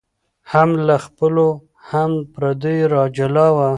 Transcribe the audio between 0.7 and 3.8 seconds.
له خپلو هم پردیو را جلا وه